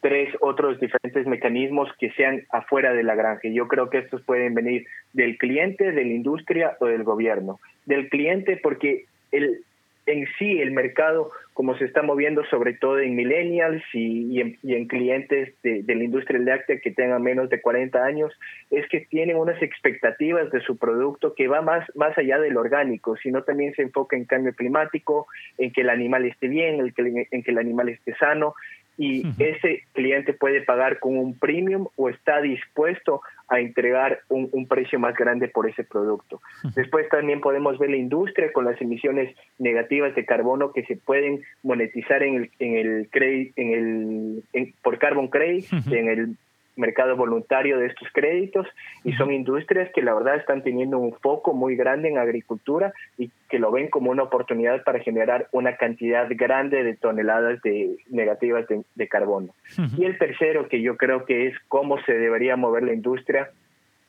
tres 0.00 0.34
otros 0.40 0.80
diferentes 0.80 1.26
mecanismos 1.26 1.88
que 1.98 2.10
sean 2.12 2.42
afuera 2.50 2.92
de 2.92 3.02
la 3.02 3.14
granja. 3.14 3.48
Yo 3.48 3.68
creo 3.68 3.88
que 3.88 3.98
estos 3.98 4.22
pueden 4.22 4.54
venir 4.54 4.86
del 5.12 5.38
cliente, 5.38 5.92
de 5.92 6.04
la 6.04 6.12
industria 6.12 6.76
o 6.80 6.86
del 6.86 7.04
gobierno. 7.04 7.60
Del 7.86 8.08
cliente 8.08 8.58
porque 8.62 9.04
el, 9.30 9.62
en 10.06 10.26
sí 10.38 10.60
el 10.60 10.70
mercado, 10.70 11.30
como 11.52 11.76
se 11.76 11.84
está 11.84 12.02
moviendo 12.02 12.44
sobre 12.46 12.74
todo 12.74 13.00
en 13.00 13.16
millennials 13.16 13.82
y, 13.92 14.40
en, 14.40 14.86
clientes 14.86 15.54
de, 15.62 15.82
la 15.86 16.04
industria 16.04 16.38
láctea 16.38 16.80
que 16.80 16.92
tengan 16.92 17.22
menos 17.22 17.50
de 17.50 17.60
40 17.60 18.02
años, 18.04 18.32
es 18.70 18.88
que 18.88 19.00
tienen 19.00 19.36
unas 19.36 19.60
expectativas 19.62 20.50
de 20.52 20.60
su 20.60 20.76
producto 20.76 21.34
que 21.34 21.48
va 21.48 21.62
más, 21.62 21.84
más 21.94 22.16
allá 22.16 22.38
del 22.38 22.56
orgánico, 22.56 23.16
sino 23.16 23.42
también 23.42 23.74
se 23.74 23.82
enfoca 23.82 24.16
en 24.16 24.24
cambio 24.26 24.54
climático, 24.54 25.26
en 25.58 25.72
que 25.72 25.80
el 25.80 25.90
animal 25.90 26.24
esté 26.24 26.48
bien, 26.48 26.80
en 26.80 27.42
que 27.42 27.50
el 27.50 27.58
animal 27.58 27.88
esté 27.88 28.14
sano, 28.14 28.54
y 28.98 29.26
ese 29.38 29.82
cliente 29.92 30.32
puede 30.32 30.62
pagar 30.62 30.98
con 30.98 31.18
un 31.18 31.38
premium 31.38 31.86
o 31.96 32.08
está 32.08 32.40
dispuesto 32.40 33.20
a 33.48 33.60
entregar 33.60 34.20
un, 34.28 34.48
un 34.52 34.66
precio 34.66 34.98
más 34.98 35.14
grande 35.14 35.48
por 35.48 35.68
ese 35.68 35.84
producto. 35.84 36.40
Después 36.74 37.08
también 37.08 37.40
podemos 37.40 37.78
ver 37.78 37.90
la 37.90 37.96
industria 37.96 38.52
con 38.52 38.64
las 38.64 38.80
emisiones 38.80 39.36
negativas 39.58 40.14
de 40.14 40.24
carbono 40.24 40.72
que 40.72 40.84
se 40.84 40.96
pueden 40.96 41.42
monetizar 41.62 42.22
en 42.22 42.34
el 42.36 42.50
en 42.58 42.74
el, 42.74 43.08
en 43.56 44.42
el 44.52 44.74
por 44.82 44.98
carbon 44.98 45.28
credit, 45.28 45.66
en 45.90 46.08
el 46.08 46.36
mercado 46.76 47.16
voluntario 47.16 47.78
de 47.78 47.86
estos 47.86 48.08
créditos 48.12 48.66
y 49.02 49.12
son 49.14 49.32
industrias 49.32 49.90
que 49.94 50.02
la 50.02 50.14
verdad 50.14 50.36
están 50.36 50.62
teniendo 50.62 50.98
un 50.98 51.14
foco 51.14 51.54
muy 51.54 51.74
grande 51.76 52.08
en 52.08 52.18
agricultura 52.18 52.92
y 53.18 53.30
que 53.48 53.58
lo 53.58 53.70
ven 53.70 53.88
como 53.88 54.10
una 54.10 54.24
oportunidad 54.24 54.84
para 54.84 55.00
generar 55.00 55.48
una 55.52 55.76
cantidad 55.76 56.26
grande 56.30 56.84
de 56.84 56.94
toneladas 56.94 57.60
de 57.62 57.96
negativas 58.10 58.66
de, 58.68 59.08
carbono. 59.08 59.54
Y 59.96 60.04
el 60.04 60.18
tercero, 60.18 60.68
que 60.68 60.82
yo 60.82 60.96
creo 60.96 61.24
que 61.24 61.46
es 61.46 61.54
cómo 61.68 62.00
se 62.02 62.12
debería 62.12 62.56
mover 62.56 62.82
la 62.82 62.92
industria, 62.92 63.50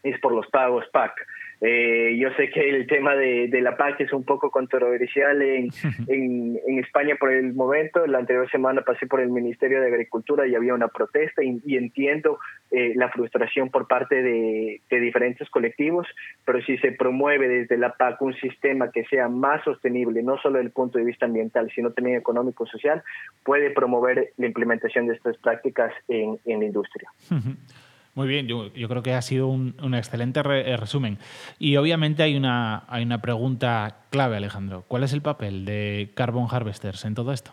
es 0.03 0.19
por 0.19 0.33
los 0.33 0.47
pagos 0.47 0.85
PAC. 0.91 1.13
Eh, 1.59 2.15
yo 2.19 2.29
sé 2.33 2.51
que 2.51 2.69
el 2.69 2.85
tema 2.85 3.15
de, 3.15 3.47
de, 3.47 3.61
la 3.61 3.75
PAC 3.77 4.01
es 4.01 4.13
un 4.13 4.23
poco 4.23 4.51
controversial 4.51 5.41
en, 5.41 5.69
en, 6.07 6.59
en, 6.67 6.79
España 6.79 7.15
por 7.19 7.31
el 7.31 7.53
momento. 7.53 8.05
La 8.05 8.19
anterior 8.19 8.49
semana 8.51 8.83
pasé 8.83 9.07
por 9.07 9.21
el 9.21 9.29
Ministerio 9.29 9.81
de 9.81 9.87
Agricultura 9.87 10.45
y 10.45 10.53
había 10.53 10.75
una 10.75 10.87
protesta 10.87 11.43
y, 11.43 11.59
y 11.65 11.77
entiendo 11.77 12.37
eh, 12.69 12.93
la 12.95 13.09
frustración 13.09 13.69
por 13.69 13.87
parte 13.87 14.21
de, 14.21 14.81
de, 14.87 14.99
diferentes 14.99 15.49
colectivos, 15.49 16.05
pero 16.45 16.61
si 16.61 16.77
se 16.77 16.91
promueve 16.91 17.47
desde 17.47 17.77
la 17.77 17.93
PAC 17.93 18.21
un 18.21 18.35
sistema 18.35 18.91
que 18.91 19.05
sea 19.05 19.27
más 19.27 19.63
sostenible, 19.63 20.21
no 20.21 20.37
solo 20.37 20.57
desde 20.57 20.67
el 20.67 20.73
punto 20.73 20.99
de 20.99 21.05
vista 21.05 21.25
ambiental, 21.25 21.71
sino 21.73 21.91
también 21.91 22.17
económico-social, 22.17 23.01
puede 23.43 23.71
promover 23.71 24.31
la 24.37 24.45
implementación 24.45 25.07
de 25.07 25.15
estas 25.15 25.37
prácticas 25.37 25.91
en, 26.07 26.37
en 26.45 26.59
la 26.59 26.65
industria. 26.65 27.09
Muy 28.17 28.27
bien, 28.27 28.47
yo, 28.47 28.73
yo, 28.73 28.89
creo 28.89 29.03
que 29.03 29.13
ha 29.13 29.21
sido 29.21 29.45
un, 29.45 29.93
excelente 29.93 30.41
re, 30.41 30.71
eh, 30.71 30.75
resumen. 30.75 31.19
Y 31.59 31.77
obviamente 31.77 32.23
hay 32.23 32.35
una, 32.35 32.83
hay 32.89 33.03
una 33.03 33.21
pregunta 33.21 33.97
clave, 34.09 34.37
Alejandro. 34.37 34.83
¿Cuál 34.87 35.03
es 35.03 35.13
el 35.13 35.21
papel 35.21 35.65
de 35.65 36.09
Carbon 36.15 36.47
Harvesters 36.49 37.05
en 37.05 37.13
todo 37.13 37.31
esto? 37.31 37.51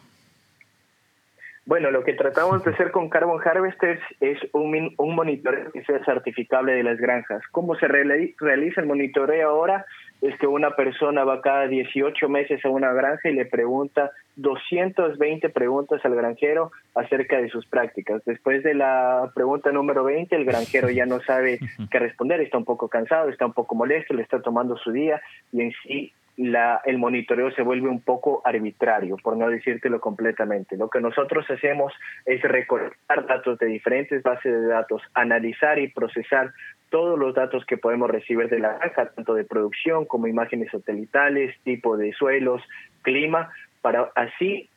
Bueno, 1.66 1.90
lo 1.90 2.02
que 2.02 2.14
tratamos 2.14 2.64
de 2.64 2.70
hacer 2.70 2.92
con 2.92 3.10
Carbon 3.10 3.42
Harvesters 3.44 4.00
es 4.20 4.38
un, 4.52 4.94
un 4.96 5.14
monitoreo 5.14 5.70
que 5.70 5.84
sea 5.84 6.02
certificable 6.02 6.72
de 6.72 6.82
las 6.82 6.96
granjas. 6.96 7.42
¿Cómo 7.50 7.74
se 7.74 7.86
realiza 7.86 8.80
el 8.80 8.86
monitoreo 8.86 9.50
ahora? 9.50 9.84
Es 10.24 10.38
que 10.38 10.46
una 10.46 10.70
persona 10.70 11.22
va 11.22 11.42
cada 11.42 11.68
18 11.68 12.30
meses 12.30 12.64
a 12.64 12.70
una 12.70 12.94
granja 12.94 13.28
y 13.28 13.34
le 13.34 13.44
pregunta 13.44 14.10
220 14.36 15.50
preguntas 15.50 16.02
al 16.02 16.14
granjero 16.14 16.72
acerca 16.94 17.36
de 17.36 17.50
sus 17.50 17.66
prácticas. 17.66 18.24
Después 18.24 18.62
de 18.62 18.72
la 18.72 19.30
pregunta 19.34 19.70
número 19.70 20.02
20, 20.02 20.34
el 20.34 20.46
granjero 20.46 20.88
ya 20.88 21.04
no 21.04 21.20
sabe 21.20 21.58
qué 21.90 21.98
responder, 21.98 22.40
está 22.40 22.56
un 22.56 22.64
poco 22.64 22.88
cansado, 22.88 23.28
está 23.28 23.44
un 23.44 23.52
poco 23.52 23.74
molesto, 23.74 24.14
le 24.14 24.22
está 24.22 24.40
tomando 24.40 24.78
su 24.78 24.92
día 24.92 25.20
y 25.52 25.60
en 25.60 25.72
sí 25.82 26.14
la, 26.36 26.80
el 26.84 26.98
monitoreo 26.98 27.50
se 27.52 27.62
vuelve 27.62 27.88
un 27.88 28.00
poco 28.00 28.42
arbitrario, 28.44 29.16
por 29.22 29.36
no 29.36 29.48
decírtelo 29.48 30.00
completamente. 30.00 30.76
Lo 30.76 30.90
que 30.90 31.00
nosotros 31.00 31.48
hacemos 31.50 31.92
es 32.26 32.42
recolectar 32.42 33.26
datos 33.26 33.58
de 33.58 33.66
diferentes 33.66 34.22
bases 34.22 34.52
de 34.52 34.66
datos, 34.66 35.02
analizar 35.14 35.78
y 35.78 35.88
procesar 35.88 36.52
todos 36.90 37.18
los 37.18 37.34
datos 37.34 37.64
que 37.66 37.76
podemos 37.76 38.10
recibir 38.10 38.48
de 38.48 38.58
la 38.58 38.78
granja, 38.78 39.10
tanto 39.10 39.34
de 39.34 39.44
producción 39.44 40.04
como 40.04 40.26
imágenes 40.26 40.70
satelitales, 40.70 41.56
tipo 41.62 41.96
de 41.96 42.12
suelos, 42.12 42.62
clima, 43.02 43.50
para 43.80 44.10
así 44.14 44.70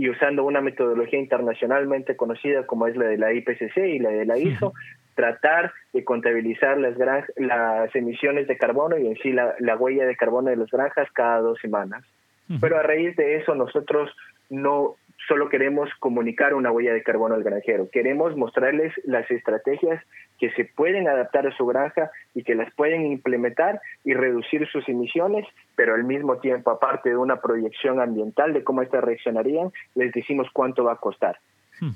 y 0.00 0.08
usando 0.08 0.44
una 0.44 0.62
metodología 0.62 1.18
internacionalmente 1.18 2.16
conocida 2.16 2.64
como 2.64 2.86
es 2.86 2.96
la 2.96 3.04
de 3.04 3.18
la 3.18 3.34
IPCC 3.34 3.76
y 3.76 3.98
la 3.98 4.08
de 4.08 4.24
la 4.24 4.38
ISO, 4.38 4.72
tratar 5.14 5.74
de 5.92 6.04
contabilizar 6.04 6.78
las, 6.78 6.96
las 7.36 7.94
emisiones 7.94 8.48
de 8.48 8.56
carbono 8.56 8.96
y 8.96 9.08
en 9.08 9.16
sí 9.16 9.30
la, 9.30 9.54
la, 9.58 9.76
huella 9.76 10.06
de 10.06 10.16
carbono 10.16 10.48
de 10.48 10.56
las 10.56 10.70
granjas 10.70 11.06
cada 11.12 11.40
dos 11.40 11.58
semanas. 11.60 12.02
Pero 12.62 12.78
a 12.78 12.82
raíz 12.82 13.14
de 13.16 13.36
eso 13.36 13.54
nosotros 13.54 14.10
no 14.48 14.96
solo 15.28 15.48
queremos 15.48 15.90
comunicar 15.98 16.54
una 16.54 16.72
huella 16.72 16.92
de 16.92 17.02
carbono 17.02 17.34
al 17.34 17.42
granjero, 17.42 17.88
queremos 17.90 18.36
mostrarles 18.36 18.92
las 19.04 19.30
estrategias 19.30 20.02
que 20.38 20.50
se 20.52 20.64
pueden 20.64 21.08
adaptar 21.08 21.46
a 21.46 21.56
su 21.56 21.66
granja 21.66 22.10
y 22.34 22.42
que 22.42 22.54
las 22.54 22.72
pueden 22.74 23.06
implementar 23.06 23.80
y 24.04 24.14
reducir 24.14 24.66
sus 24.68 24.88
emisiones, 24.88 25.46
pero 25.76 25.94
al 25.94 26.04
mismo 26.04 26.38
tiempo, 26.38 26.70
aparte 26.70 27.10
de 27.10 27.16
una 27.16 27.40
proyección 27.40 28.00
ambiental 28.00 28.52
de 28.52 28.64
cómo 28.64 28.82
estas 28.82 29.04
reaccionarían, 29.04 29.70
les 29.94 30.12
decimos 30.12 30.48
cuánto 30.52 30.84
va 30.84 30.94
a 30.94 30.96
costar. 30.96 31.38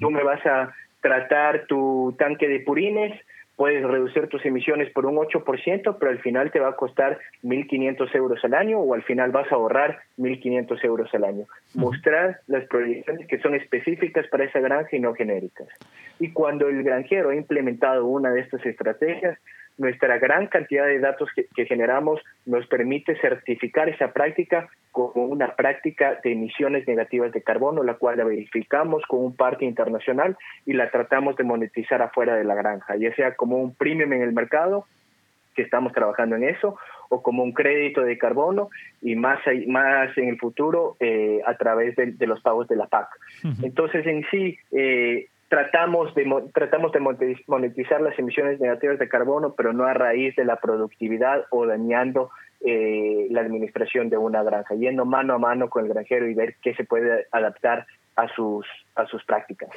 Tú 0.00 0.10
me 0.10 0.22
vas 0.22 0.44
a 0.46 0.74
tratar 1.00 1.66
tu 1.66 2.14
tanque 2.18 2.48
de 2.48 2.60
purines 2.60 3.20
puedes 3.56 3.84
reducir 3.84 4.28
tus 4.28 4.44
emisiones 4.44 4.90
por 4.92 5.06
un 5.06 5.16
8%, 5.16 5.96
pero 5.98 6.10
al 6.10 6.18
final 6.20 6.50
te 6.50 6.60
va 6.60 6.70
a 6.70 6.76
costar 6.76 7.18
1.500 7.42 8.14
euros 8.14 8.44
al 8.44 8.54
año 8.54 8.80
o 8.80 8.94
al 8.94 9.02
final 9.02 9.30
vas 9.30 9.50
a 9.50 9.54
ahorrar 9.54 10.00
1.500 10.18 10.84
euros 10.84 11.14
al 11.14 11.24
año. 11.24 11.46
Mostrar 11.74 12.40
las 12.46 12.66
proyecciones 12.66 13.26
que 13.26 13.38
son 13.38 13.54
específicas 13.54 14.26
para 14.28 14.44
esa 14.44 14.60
granja 14.60 14.96
y 14.96 15.00
no 15.00 15.14
genéricas. 15.14 15.68
Y 16.18 16.32
cuando 16.32 16.68
el 16.68 16.82
granjero 16.82 17.30
ha 17.30 17.36
implementado 17.36 18.06
una 18.06 18.30
de 18.30 18.40
estas 18.40 18.64
estrategias, 18.66 19.38
nuestra 19.76 20.18
gran 20.18 20.46
cantidad 20.46 20.86
de 20.86 21.00
datos 21.00 21.28
que, 21.34 21.66
generamos 21.66 22.20
nos 22.46 22.66
permite 22.66 23.16
certificar 23.20 23.88
esa 23.88 24.12
práctica 24.12 24.68
como 24.92 25.24
una 25.26 25.56
práctica 25.56 26.20
de 26.22 26.32
emisiones 26.32 26.86
negativas 26.86 27.32
de 27.32 27.42
carbono, 27.42 27.82
la 27.82 27.94
cual 27.94 28.18
la 28.18 28.24
verificamos 28.24 29.02
con 29.08 29.24
un 29.24 29.34
parque 29.34 29.64
internacional 29.64 30.36
y 30.64 30.74
la 30.74 30.90
tratamos 30.90 31.36
de 31.36 31.44
monetizar 31.44 32.00
afuera 32.02 32.36
de 32.36 32.44
la 32.44 32.54
granja, 32.54 32.96
ya 32.96 33.12
sea 33.14 33.34
como 33.34 33.58
un 33.58 33.74
premium 33.74 34.12
en 34.12 34.22
el 34.22 34.32
mercado, 34.32 34.86
que 35.54 35.62
estamos 35.62 35.92
trabajando 35.92 36.36
en 36.36 36.44
eso, 36.44 36.76
o 37.08 37.22
como 37.22 37.42
un 37.42 37.52
crédito 37.52 38.02
de 38.02 38.18
carbono 38.18 38.70
y 39.00 39.14
más, 39.14 39.38
más 39.68 40.16
en 40.18 40.28
el 40.28 40.38
futuro 40.38 40.96
eh, 41.00 41.40
a 41.46 41.56
través 41.56 41.96
de, 41.96 42.26
los 42.26 42.40
pagos 42.40 42.68
de 42.68 42.76
la 42.76 42.86
PAC. 42.86 43.08
Entonces, 43.62 44.06
en 44.06 44.24
sí, 44.30 44.58
eh, 44.72 45.28
tratamos 45.54 46.12
de, 46.16 46.24
tratamos 46.52 46.90
de 46.90 47.36
monetizar 47.46 48.00
las 48.00 48.18
emisiones 48.18 48.58
negativas 48.58 48.98
de 48.98 49.08
carbono, 49.08 49.54
pero 49.54 49.72
no 49.72 49.84
a 49.84 49.94
raíz 49.94 50.34
de 50.34 50.44
la 50.44 50.56
productividad 50.56 51.44
o 51.50 51.64
dañando 51.64 52.30
eh, 52.60 53.28
la 53.30 53.42
administración 53.42 54.10
de 54.10 54.16
una 54.16 54.42
granja, 54.42 54.74
yendo 54.74 55.04
mano 55.04 55.34
a 55.34 55.38
mano 55.38 55.70
con 55.70 55.84
el 55.84 55.92
granjero 55.92 56.28
y 56.28 56.34
ver 56.34 56.56
qué 56.60 56.74
se 56.74 56.82
puede 56.82 57.28
adaptar 57.30 57.86
a 58.16 58.26
sus, 58.34 58.66
a 58.96 59.06
sus 59.06 59.24
prácticas. 59.24 59.70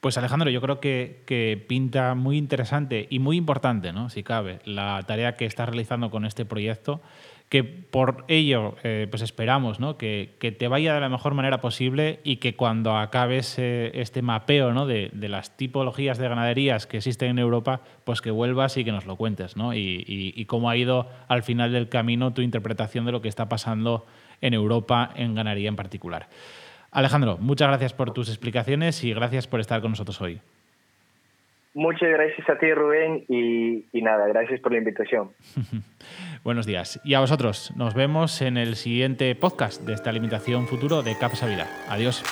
Pues 0.00 0.16
Alejandro, 0.16 0.48
yo 0.48 0.62
creo 0.62 0.80
que, 0.80 1.64
pinta 1.68 2.14
muy 2.14 2.38
interesante 2.38 3.06
y 3.10 3.18
muy 3.18 3.36
importante, 3.36 3.92
¿no? 3.92 4.08
si 4.08 4.22
cabe, 4.22 4.60
la 4.64 5.02
tarea 5.06 5.36
que 5.36 5.44
estás 5.44 5.68
realizando 5.68 6.10
con 6.10 6.24
este 6.24 6.44
proyecto 6.44 7.02
que 7.50 7.64
por 7.64 8.24
ello 8.28 8.76
eh, 8.84 9.08
pues 9.10 9.22
esperamos 9.22 9.80
¿no? 9.80 9.98
que, 9.98 10.36
te 10.56 10.68
vaya 10.68 10.94
de 10.94 11.00
la 11.00 11.08
mejor 11.08 11.34
manera 11.34 11.60
posible 11.60 12.20
y 12.22 12.36
que 12.36 12.54
cuando 12.54 12.96
acabes 12.96 13.58
eh, 13.58 13.90
este 13.94 14.22
mapeo 14.22 14.72
¿no? 14.72 14.86
de, 14.86 15.10
las 15.12 15.56
tipologías 15.56 16.16
de 16.16 16.28
ganaderías 16.28 16.86
que 16.86 16.98
existen 16.98 17.30
en 17.30 17.38
Europa, 17.40 17.80
pues 18.04 18.22
que 18.22 18.30
vuelvas 18.30 18.76
y 18.76 18.84
que 18.84 18.92
nos 18.92 19.04
lo 19.04 19.16
cuentes, 19.16 19.56
¿no? 19.56 19.74
y, 19.74 20.04
y, 20.06 20.44
cómo 20.46 20.70
ha 20.70 20.76
ido 20.76 21.08
al 21.26 21.42
final 21.42 21.72
del 21.72 21.88
camino 21.88 22.32
tu 22.32 22.40
interpretación 22.40 23.04
de 23.04 23.12
lo 23.12 23.20
que 23.20 23.28
está 23.28 23.48
pasando 23.48 24.06
en 24.40 24.54
Europa 24.54 25.10
en 25.16 25.34
ganadería 25.34 25.68
en 25.68 25.76
particular. 25.76 26.28
Alejandro, 26.90 27.38
muchas 27.38 27.68
gracias 27.68 27.92
por 27.92 28.12
tus 28.12 28.28
explicaciones 28.28 29.04
y 29.04 29.14
gracias 29.14 29.46
por 29.46 29.60
estar 29.60 29.80
con 29.80 29.92
nosotros 29.92 30.20
hoy. 30.20 30.40
Muchas 31.72 32.08
gracias 32.08 32.48
a 32.50 32.58
ti, 32.58 32.72
Rubén, 32.72 33.24
y, 33.28 34.02
nada, 34.02 34.26
gracias 34.26 34.60
por 34.60 34.72
la 34.72 34.78
invitación. 34.78 35.30
Buenos 36.44 36.66
días. 36.66 37.00
Y 37.04 37.14
a 37.14 37.20
vosotros, 37.20 37.72
nos 37.76 37.94
vemos 37.94 38.42
en 38.42 38.56
el 38.56 38.74
siguiente 38.74 39.32
podcast 39.36 39.82
de 39.82 39.92
esta 39.92 40.10
alimentación 40.10 40.66
futuro 40.66 41.02
de 41.02 41.16
Capsa 41.16 41.46
Vida. 41.46 41.68
Adiós. 41.88 42.24